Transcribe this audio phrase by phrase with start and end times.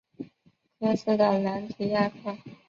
[0.79, 2.35] 科斯的朗提亚克。